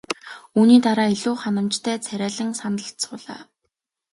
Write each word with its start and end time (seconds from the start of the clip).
Үүний 0.57 0.79
дараа 0.85 1.07
илүү 1.15 1.35
ханамжтай 1.41 1.95
царайлан 2.05 2.49
сандалд 2.61 2.97
суулаа. 3.03 3.41